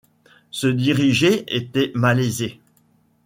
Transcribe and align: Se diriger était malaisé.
Se 0.49 0.65
diriger 0.73 1.43
était 1.55 1.91
malaisé. 1.93 2.59